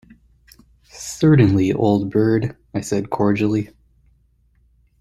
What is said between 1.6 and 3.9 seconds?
old bird," I said cordially.